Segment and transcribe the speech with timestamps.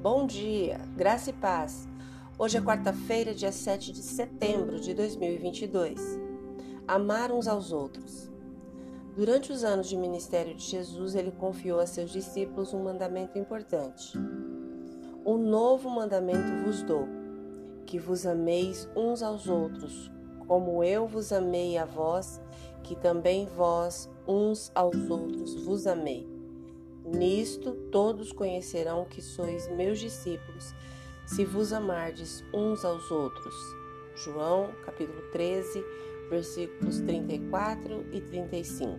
[0.00, 1.88] Bom dia, graça e paz.
[2.38, 6.00] Hoje é quarta-feira, dia 7 de setembro de 2022.
[6.86, 8.30] Amar uns aos outros.
[9.16, 14.16] Durante os anos de ministério de Jesus, ele confiou a seus discípulos um mandamento importante.
[15.26, 17.08] Um novo mandamento vos dou,
[17.84, 20.12] que vos ameis uns aos outros,
[20.46, 22.40] como eu vos amei a vós,
[22.84, 26.37] que também vós uns aos outros vos amei.
[27.16, 30.74] Nisto todos conhecerão que sois meus discípulos,
[31.26, 33.54] se vos amardes uns aos outros.
[34.14, 35.84] João, capítulo 13,
[36.28, 38.98] versículos 34 e 35.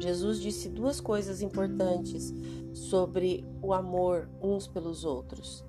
[0.00, 2.34] Jesus disse duas coisas importantes
[2.72, 5.64] sobre o amor uns pelos outros.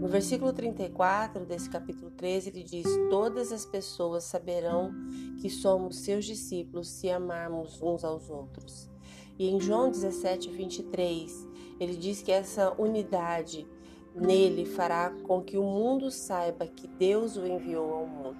[0.00, 4.92] No versículo 34 desse capítulo 13, ele diz: Todas as pessoas saberão
[5.40, 8.88] que somos seus discípulos se amarmos uns aos outros.
[9.36, 11.48] E em João 17, 23,
[11.80, 13.66] ele diz que essa unidade
[14.14, 18.38] nele fará com que o mundo saiba que Deus o enviou ao mundo.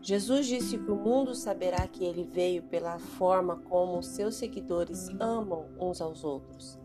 [0.00, 5.66] Jesus disse que o mundo saberá que ele veio pela forma como seus seguidores amam
[5.78, 6.78] uns aos outros.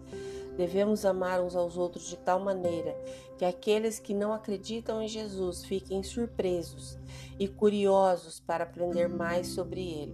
[0.57, 2.97] Devemos amar uns aos outros de tal maneira
[3.37, 6.97] que aqueles que não acreditam em Jesus fiquem surpresos
[7.39, 10.13] e curiosos para aprender mais sobre ele.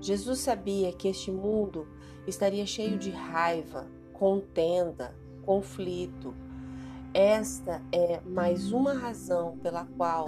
[0.00, 1.86] Jesus sabia que este mundo
[2.26, 6.34] estaria cheio de raiva, contenda, conflito.
[7.12, 10.26] Esta é mais uma razão pela qual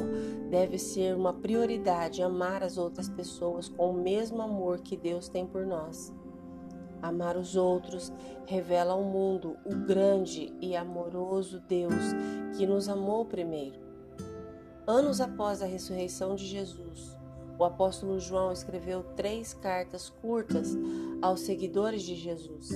[0.50, 5.46] deve ser uma prioridade amar as outras pessoas com o mesmo amor que Deus tem
[5.46, 6.12] por nós.
[7.02, 8.12] Amar os outros
[8.46, 11.92] revela ao mundo o grande e amoroso Deus
[12.56, 13.80] que nos amou primeiro.
[14.86, 17.16] Anos após a ressurreição de Jesus,
[17.58, 20.76] o apóstolo João escreveu três cartas curtas
[21.20, 22.70] aos seguidores de Jesus.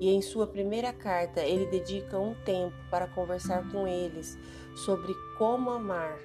[0.00, 4.38] E em sua primeira carta, ele dedica um tempo para conversar com eles
[4.76, 6.16] sobre como amar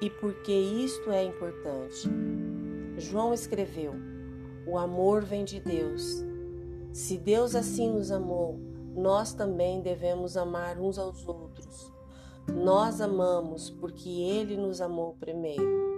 [0.00, 2.08] e por que isto é importante.
[2.98, 3.94] João escreveu:
[4.66, 6.27] O amor vem de Deus.
[6.92, 8.58] Se Deus assim nos amou,
[8.94, 11.92] nós também devemos amar uns aos outros.
[12.52, 15.88] Nós amamos porque ele nos amou primeiro.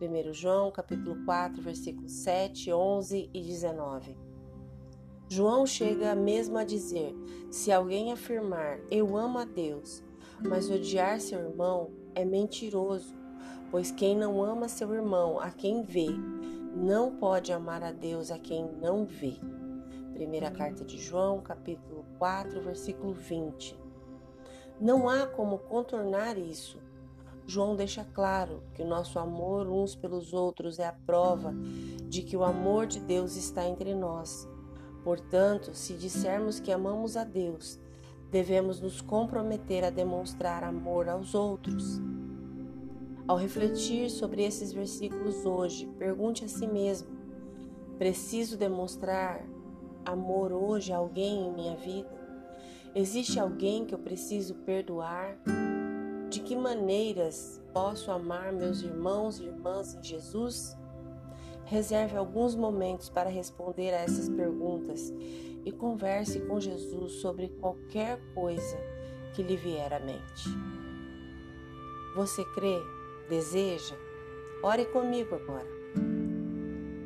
[0.00, 4.16] 1 João capítulo 4, versículos 7, 11 e 19.
[5.28, 7.14] João chega mesmo a dizer:
[7.50, 10.04] se alguém afirmar eu amo a Deus,
[10.46, 13.14] mas odiar seu irmão, é mentiroso,
[13.70, 16.08] pois quem não ama seu irmão, a quem vê,
[16.76, 19.34] não pode amar a Deus a quem não vê.
[20.16, 23.78] Primeira carta de João, capítulo 4, versículo 20.
[24.80, 26.80] Não há como contornar isso.
[27.46, 31.52] João deixa claro que o nosso amor uns pelos outros é a prova
[32.08, 34.48] de que o amor de Deus está entre nós.
[35.04, 37.78] Portanto, se dissermos que amamos a Deus,
[38.30, 42.00] devemos nos comprometer a demonstrar amor aos outros.
[43.28, 47.08] Ao refletir sobre esses versículos hoje, pergunte a si mesmo:
[47.98, 49.44] preciso demonstrar
[50.06, 52.08] amor hoje a alguém em minha vida?
[52.94, 55.36] Existe alguém que eu preciso perdoar?
[56.30, 60.76] De que maneiras posso amar meus irmãos e irmãs em Jesus?
[61.64, 65.12] Reserve alguns momentos para responder a essas perguntas
[65.64, 68.78] e converse com Jesus sobre qualquer coisa
[69.34, 70.48] que lhe vier à mente.
[72.14, 72.78] Você crê?
[73.28, 73.96] Deseja?
[74.62, 75.66] Ore comigo agora.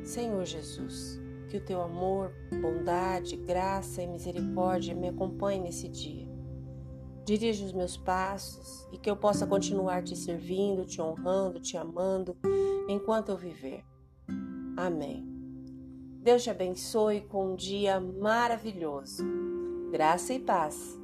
[0.03, 1.20] Senhor Jesus,
[1.51, 6.31] que o teu amor, bondade, graça e misericórdia me acompanhem nesse dia
[7.23, 12.35] Dirige os meus passos e que eu possa continuar te servindo, te honrando, te amando
[12.87, 13.85] enquanto eu viver.
[14.75, 15.27] Amém.
[16.23, 19.23] Deus te abençoe com um dia maravilhoso.
[19.91, 20.99] Graça e paz.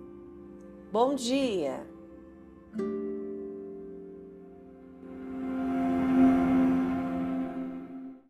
[0.92, 1.97] Bom dia!